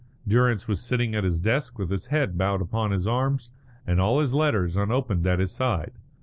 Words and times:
Durrance 0.27 0.67
was 0.67 0.81
sitting 0.81 1.13
at 1.13 1.23
his 1.23 1.39
desk 1.39 1.77
with 1.77 1.91
his 1.91 2.07
head 2.07 2.35
bowed 2.35 2.59
upon 2.59 2.89
his 2.89 3.05
arms 3.07 3.51
and 3.85 4.01
all 4.01 4.19
his 4.19 4.33
letters 4.33 4.75
unopened 4.75 5.27
at 5.27 5.37
his 5.37 5.51
side. 5.51 5.91